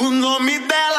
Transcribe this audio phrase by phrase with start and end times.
[0.00, 0.97] O nome dela